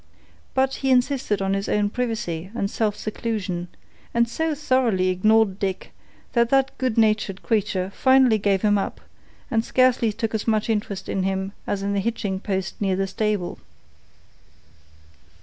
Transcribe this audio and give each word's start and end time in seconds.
But 0.55 0.77
he 0.81 0.89
insisted 0.89 1.43
on 1.43 1.53
his 1.53 1.69
own 1.69 1.91
privacy 1.91 2.49
and 2.55 2.71
self 2.71 2.95
seclusion, 2.97 3.67
and 4.15 4.27
so 4.27 4.55
thoroughly 4.55 5.09
ignored 5.09 5.59
Dick 5.59 5.91
that 6.33 6.49
that 6.49 6.75
good 6.79 6.97
natured 6.97 7.43
creature 7.43 7.91
finally 7.93 8.39
gave 8.39 8.63
him 8.63 8.79
up 8.79 8.99
and 9.51 9.63
scarcely 9.63 10.11
took 10.11 10.33
as 10.33 10.47
much 10.47 10.71
interest 10.71 11.07
in 11.07 11.21
him 11.21 11.51
as 11.67 11.83
in 11.83 11.93
the 11.93 11.99
hitching 11.99 12.39
post 12.39 12.81
near 12.81 12.95
the 12.95 13.05
stable. 13.05 13.59